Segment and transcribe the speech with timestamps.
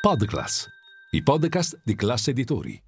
[0.00, 0.66] Podclass,
[1.10, 2.82] i podcast di classe editori.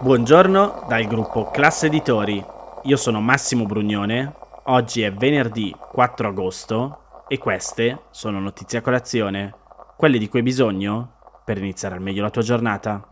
[0.00, 2.44] Buongiorno dal gruppo Classe Editori.
[2.82, 4.34] Io sono Massimo Brugnone.
[4.64, 9.54] Oggi è venerdì 4 agosto e queste sono notizie a colazione,
[9.96, 11.12] quelle di cui hai bisogno
[11.44, 13.06] per iniziare al meglio la tua giornata.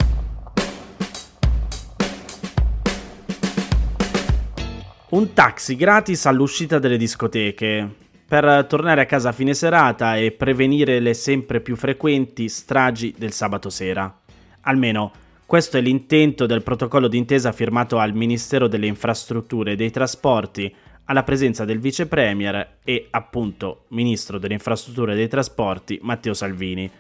[5.09, 7.89] Un taxi gratis all'uscita delle discoteche
[8.27, 13.31] per tornare a casa a fine serata e prevenire le sempre più frequenti stragi del
[13.31, 14.13] sabato sera.
[14.63, 15.13] Almeno
[15.47, 21.23] questo è l'intento del protocollo d'intesa firmato al Ministero delle Infrastrutture e dei Trasporti alla
[21.23, 26.91] presenza del vice premier e appunto ministro delle Infrastrutture e dei Trasporti Matteo Salvini.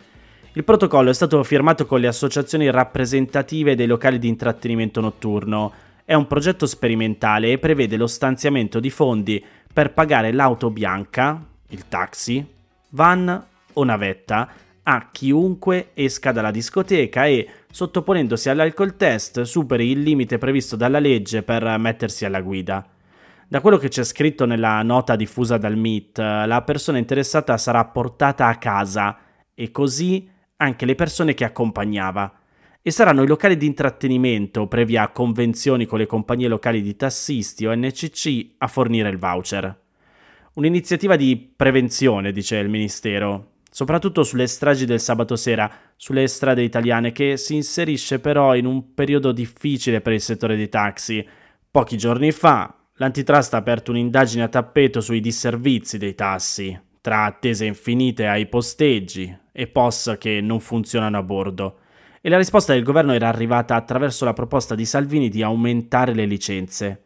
[0.53, 5.73] Il protocollo è stato firmato con le associazioni rappresentative dei locali di intrattenimento notturno
[6.07, 11.89] è un progetto sperimentale e prevede lo stanziamento di fondi per pagare l'auto bianca, il
[11.89, 12.47] taxi,
[12.91, 14.49] van o navetta
[14.85, 21.43] a chiunque esca dalla discoteca e, sottoponendosi all'alcol test, superi il limite previsto dalla legge
[21.43, 22.87] per mettersi alla guida.
[23.49, 28.47] Da quello che c'è scritto nella nota diffusa dal MIT, la persona interessata sarà portata
[28.47, 29.19] a casa
[29.53, 32.33] e così anche le persone che accompagnava
[32.87, 37.75] e saranno i locali di intrattenimento, previa convenzioni con le compagnie locali di tassisti o
[37.75, 39.77] NCC, a fornire il voucher.
[40.53, 47.11] Un'iniziativa di prevenzione, dice il Ministero, soprattutto sulle stragi del sabato sera, sulle strade italiane,
[47.11, 51.27] che si inserisce però in un periodo difficile per il settore dei taxi.
[51.69, 57.65] Pochi giorni fa, l'antitrust ha aperto un'indagine a tappeto sui disservizi dei tassi, tra attese
[57.65, 61.79] infinite ai posteggi e POS che non funzionano a bordo
[62.27, 66.25] e la risposta del governo era arrivata attraverso la proposta di Salvini di aumentare le
[66.25, 67.05] licenze.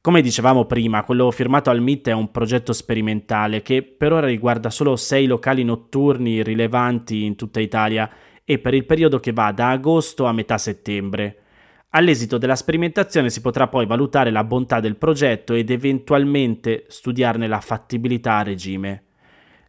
[0.00, 4.68] Come dicevamo prima, quello firmato al MIT è un progetto sperimentale che per ora riguarda
[4.68, 8.10] solo sei locali notturni rilevanti in tutta Italia
[8.44, 11.42] e per il periodo che va da agosto a metà settembre.
[11.90, 17.60] All'esito della sperimentazione si potrà poi valutare la bontà del progetto ed eventualmente studiarne la
[17.60, 19.04] fattibilità a regime.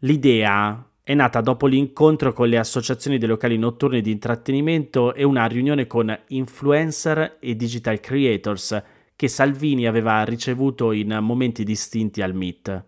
[0.00, 5.46] L'idea è nata dopo l'incontro con le associazioni dei locali notturni di intrattenimento e una
[5.46, 8.80] riunione con influencer e digital creators
[9.16, 12.84] che Salvini aveva ricevuto in momenti distinti al MIT.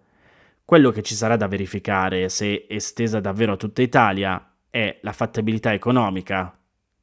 [0.65, 5.73] Quello che ci sarà da verificare, se estesa davvero a tutta Italia, è la fattibilità
[5.73, 6.57] economica,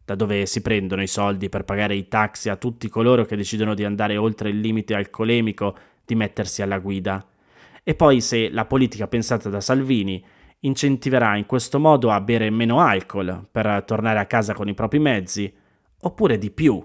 [0.05, 3.73] da dove si prendono i soldi per pagare i taxi a tutti coloro che decidono
[3.73, 7.25] di andare oltre il limite alcolemico di mettersi alla guida,
[7.83, 10.23] e poi se la politica pensata da Salvini
[10.61, 14.99] incentiverà in questo modo a bere meno alcol per tornare a casa con i propri
[14.99, 15.51] mezzi,
[16.01, 16.83] oppure di più,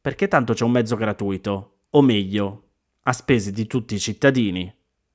[0.00, 2.62] perché tanto c'è un mezzo gratuito, o meglio,
[3.02, 4.72] a spese di tutti i cittadini,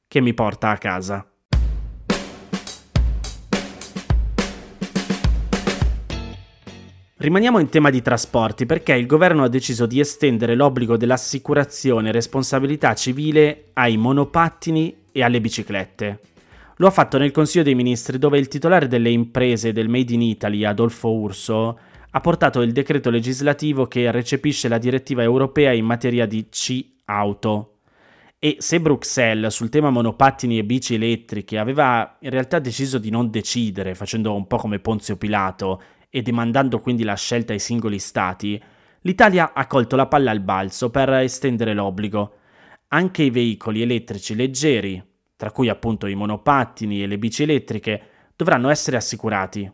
[0.08, 1.24] che mi porta a casa.
[7.18, 12.96] Rimaniamo in tema di trasporti perché il governo ha deciso di estendere l'obbligo dell'assicurazione responsabilità
[12.96, 16.19] civile ai monopattini e alle biciclette.
[16.82, 20.22] Lo ha fatto nel Consiglio dei Ministri dove il titolare delle imprese del Made in
[20.22, 21.78] Italy, Adolfo Urso,
[22.10, 27.80] ha portato il decreto legislativo che recepisce la direttiva europea in materia di C-auto.
[28.40, 33.30] E se Bruxelles sul tema monopattini e bici elettriche aveva in realtà deciso di non
[33.30, 38.58] decidere, facendo un po' come Ponzio Pilato e demandando quindi la scelta ai singoli stati,
[39.02, 42.36] l'Italia ha colto la palla al balzo per estendere l'obbligo.
[42.88, 45.08] Anche i veicoli elettrici leggeri,
[45.40, 48.02] tra cui appunto i monopattini e le bici elettriche,
[48.36, 49.72] dovranno essere assicurati.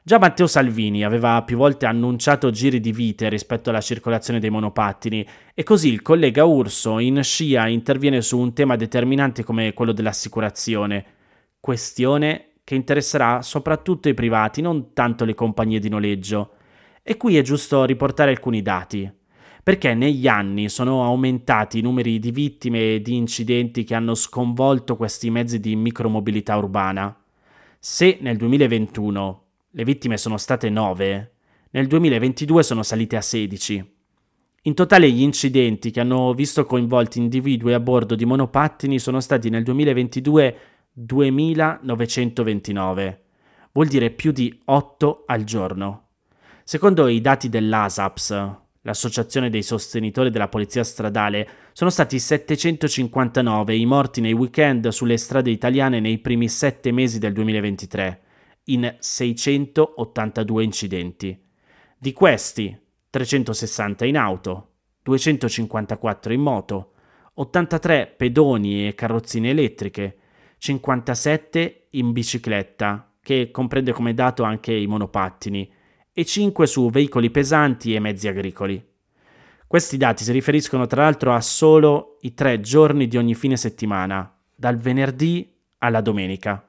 [0.00, 5.26] Già Matteo Salvini aveva più volte annunciato giri di vite rispetto alla circolazione dei monopattini
[5.54, 11.04] e così il collega Urso in scia interviene su un tema determinante come quello dell'assicurazione,
[11.58, 16.52] questione che interesserà soprattutto i privati, non tanto le compagnie di noleggio.
[17.02, 19.21] E qui è giusto riportare alcuni dati
[19.62, 24.96] perché negli anni sono aumentati i numeri di vittime e di incidenti che hanno sconvolto
[24.96, 27.16] questi mezzi di micromobilità urbana.
[27.78, 31.32] Se nel 2021 le vittime sono state 9,
[31.70, 33.90] nel 2022 sono salite a 16.
[34.62, 39.48] In totale gli incidenti che hanno visto coinvolti individui a bordo di monopattini sono stati
[39.48, 40.56] nel 2022
[40.92, 43.22] 2929,
[43.72, 46.08] vuol dire più di 8 al giorno.
[46.64, 54.20] Secondo i dati dell'ASAPS, l'associazione dei sostenitori della polizia stradale, sono stati 759 i morti
[54.20, 58.20] nei weekend sulle strade italiane nei primi sette mesi del 2023,
[58.64, 61.40] in 682 incidenti.
[61.96, 62.76] Di questi,
[63.10, 64.68] 360 in auto,
[65.02, 66.92] 254 in moto,
[67.34, 70.16] 83 pedoni e carrozzine elettriche,
[70.58, 75.72] 57 in bicicletta, che comprende come dato anche i monopattini,
[76.12, 78.84] e 5 su veicoli pesanti e mezzi agricoli.
[79.66, 84.30] Questi dati si riferiscono tra l'altro a solo i tre giorni di ogni fine settimana,
[84.54, 86.66] dal venerdì alla domenica.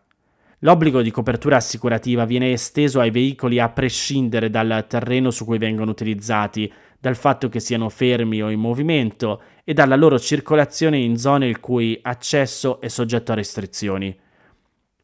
[0.60, 5.92] L'obbligo di copertura assicurativa viene esteso ai veicoli a prescindere dal terreno su cui vengono
[5.92, 11.48] utilizzati, dal fatto che siano fermi o in movimento e dalla loro circolazione in zone
[11.48, 14.18] il cui accesso è soggetto a restrizioni.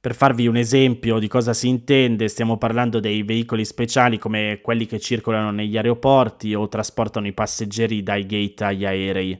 [0.02, 4.86] Per farvi un esempio di cosa si intende, stiamo parlando dei veicoli speciali come quelli
[4.86, 9.38] che circolano negli aeroporti o trasportano i passeggeri dai gate agli aerei.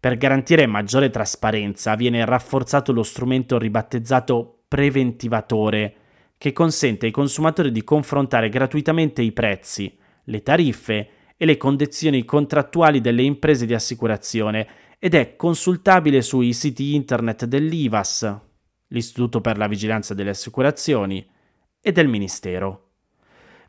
[0.00, 5.94] Per garantire maggiore trasparenza viene rafforzato lo strumento ribattezzato preventivatore,
[6.38, 13.00] che consente ai consumatori di confrontare gratuitamente i prezzi, le tariffe e le condizioni contrattuali
[13.00, 14.66] delle imprese di assicurazione
[14.98, 18.46] ed è consultabile sui siti internet dell'IVAS,
[18.88, 21.26] l'Istituto per la Vigilanza delle Assicurazioni,
[21.80, 22.84] e del Ministero.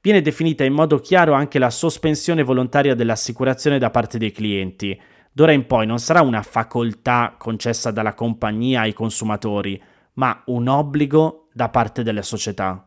[0.02, 5.00] Viene definita in modo chiaro anche la sospensione volontaria dell'assicurazione da parte dei clienti.
[5.32, 9.82] D'ora in poi non sarà una facoltà concessa dalla compagnia ai consumatori,
[10.14, 12.86] ma un obbligo da parte delle società.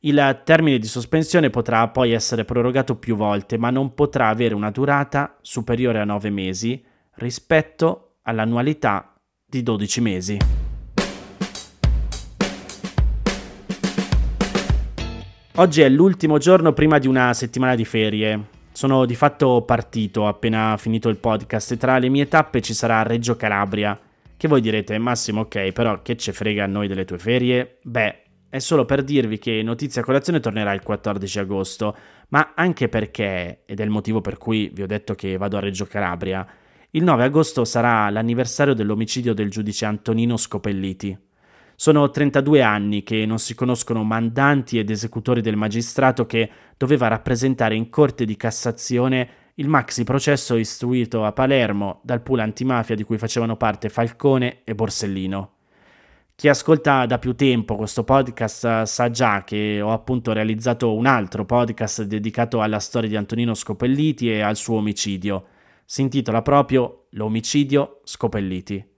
[0.00, 4.70] Il termine di sospensione potrà poi essere prorogato più volte, ma non potrà avere una
[4.70, 6.84] durata superiore a 9 mesi
[7.16, 9.14] rispetto all'annualità
[9.46, 10.61] di 12 mesi.
[15.56, 18.42] Oggi è l'ultimo giorno prima di una settimana di ferie.
[18.72, 23.02] Sono di fatto partito appena finito il podcast e tra le mie tappe ci sarà
[23.02, 24.00] Reggio Calabria.
[24.34, 27.76] Che voi direte, Massimo, ok, però che ce frega a noi delle tue ferie?
[27.82, 31.96] Beh, è solo per dirvi che Notizia Colazione tornerà il 14 agosto,
[32.28, 35.60] ma anche perché, ed è il motivo per cui vi ho detto che vado a
[35.60, 36.46] Reggio Calabria,
[36.92, 41.14] il 9 agosto sarà l'anniversario dell'omicidio del giudice Antonino Scopelliti.
[41.82, 47.74] Sono 32 anni che non si conoscono mandanti ed esecutori del magistrato che doveva rappresentare
[47.74, 53.18] in Corte di Cassazione il maxi processo istruito a Palermo dal pool antimafia di cui
[53.18, 55.54] facevano parte Falcone e Borsellino.
[56.36, 61.44] Chi ascolta da più tempo questo podcast sa già che ho appunto realizzato un altro
[61.44, 65.46] podcast dedicato alla storia di Antonino Scopelliti e al suo omicidio.
[65.84, 68.91] Si intitola proprio L'omicidio Scopelliti.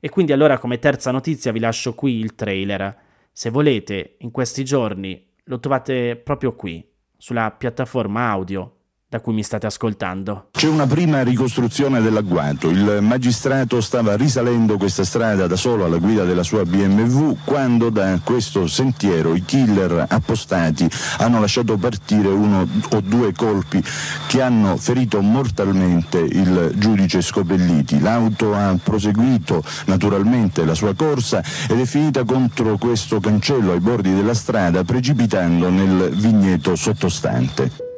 [0.00, 2.96] E quindi allora come terza notizia vi lascio qui il trailer.
[3.30, 6.84] Se volete, in questi giorni lo trovate proprio qui,
[7.16, 8.79] sulla piattaforma audio
[9.10, 10.50] da cui mi state ascoltando.
[10.52, 12.70] C'è una prima ricostruzione dell'agguato.
[12.70, 18.20] Il magistrato stava risalendo questa strada da solo alla guida della sua BMW quando da
[18.22, 23.82] questo sentiero i killer appostati hanno lasciato partire uno o due colpi
[24.28, 27.98] che hanno ferito mortalmente il giudice Scopelliti.
[27.98, 34.14] L'auto ha proseguito naturalmente la sua corsa ed è finita contro questo cancello ai bordi
[34.14, 37.89] della strada precipitando nel vigneto sottostante.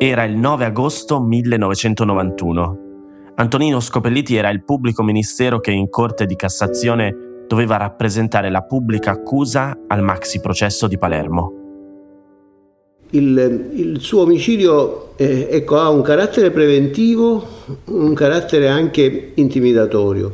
[0.00, 2.78] Era il 9 agosto 1991.
[3.34, 9.10] Antonino Scopelliti era il pubblico ministero che in Corte di Cassazione doveva rappresentare la pubblica
[9.10, 11.52] accusa al maxi processo di Palermo.
[13.10, 17.44] Il, il suo omicidio eh, ecco, ha un carattere preventivo,
[17.86, 20.32] un carattere anche intimidatorio.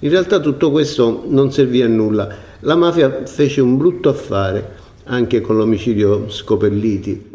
[0.00, 2.34] In realtà tutto questo non servì a nulla.
[2.60, 4.72] La mafia fece un brutto affare
[5.04, 7.33] anche con l'omicidio Scopelliti.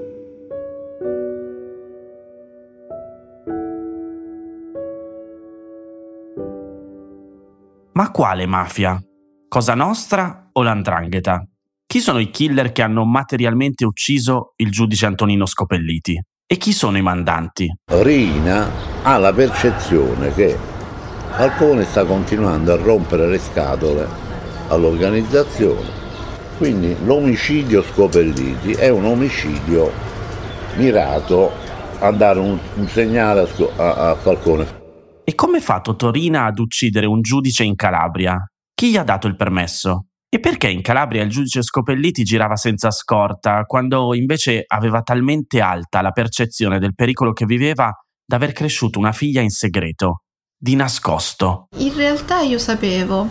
[8.00, 8.98] Ma quale mafia?
[9.50, 11.46] Cosa nostra o l'andrangheta?
[11.86, 16.18] Chi sono i killer che hanno materialmente ucciso il giudice Antonino Scopelliti?
[16.48, 17.70] E chi sono i mandanti?
[17.91, 18.70] Rina
[19.03, 20.58] ha la percezione che
[21.32, 24.08] Falcone sta continuando a rompere le scatole
[24.70, 25.89] all'organizzazione.
[26.58, 29.91] Quindi l'omicidio Scopelliti è un omicidio
[30.77, 31.51] mirato
[32.00, 34.79] a dare un, un segnale a, a, Falcone.
[35.30, 38.44] E come fa Totorina ad uccidere un giudice in Calabria?
[38.74, 40.08] Chi gli ha dato il permesso?
[40.28, 46.02] E perché in Calabria il giudice Scopelliti girava senza scorta, quando invece aveva talmente alta
[46.02, 47.92] la percezione del pericolo che viveva
[48.26, 50.24] da aver cresciuto una figlia in segreto,
[50.58, 51.68] di nascosto?
[51.78, 53.30] In realtà io sapevo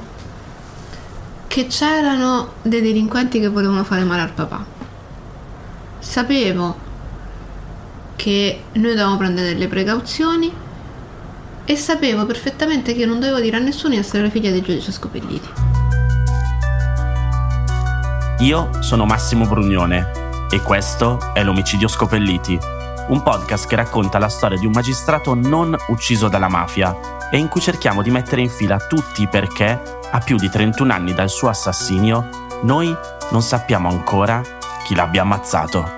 [1.48, 4.64] che c'erano dei delinquenti che volevano fare male al papà.
[5.98, 6.78] Sapevo
[8.14, 10.66] che noi dovevamo prendere delle precauzioni
[11.70, 14.90] e sapevo perfettamente che non dovevo dire a nessuno di essere la figlia del giudice
[14.90, 15.48] Scopelliti.
[18.38, 22.58] Io sono Massimo Brugnone e questo è l'omicidio Scopelliti,
[23.08, 27.48] un podcast che racconta la storia di un magistrato non ucciso dalla mafia e in
[27.48, 29.78] cui cerchiamo di mettere in fila tutti perché,
[30.10, 32.30] a più di 31 anni dal suo assassinio,
[32.62, 32.96] noi
[33.30, 34.40] non sappiamo ancora
[34.84, 35.97] chi l'abbia ammazzato.